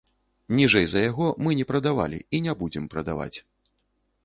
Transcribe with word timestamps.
Ніжэй 0.59 0.87
за 0.93 1.03
яго 1.09 1.27
мы 1.47 1.51
не 1.59 1.67
прадавалі 1.73 2.19
і 2.37 2.41
не 2.49 2.53
будзем 2.65 2.91
прадаваць. 2.97 3.33